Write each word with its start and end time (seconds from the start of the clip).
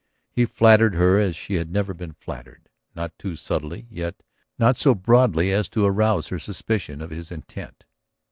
He 0.31 0.47
flattered 0.47 0.95
her 0.95 1.19
as 1.19 1.35
she 1.35 1.57
had 1.57 1.71
never 1.71 1.93
been 1.93 2.13
flattered, 2.13 2.69
not 2.95 3.15
too 3.19 3.35
subtly, 3.35 3.85
yet 3.87 4.23
not 4.57 4.75
so 4.75 4.95
broadly 4.95 5.51
as 5.51 5.69
to 5.69 5.85
arouse 5.85 6.29
her 6.29 6.39
suspicion 6.39 7.03
of 7.03 7.11
his 7.11 7.31
intent. 7.31 7.85